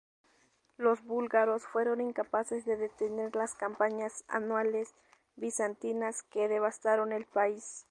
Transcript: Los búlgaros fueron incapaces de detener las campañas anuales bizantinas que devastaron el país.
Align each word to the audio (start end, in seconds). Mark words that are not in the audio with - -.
Los 0.77 1.03
búlgaros 1.03 1.67
fueron 1.67 2.01
incapaces 2.01 2.65
de 2.65 2.75
detener 2.75 3.35
las 3.35 3.53
campañas 3.53 4.23
anuales 4.27 4.95
bizantinas 5.35 6.23
que 6.23 6.47
devastaron 6.47 7.11
el 7.11 7.25
país. 7.27 7.79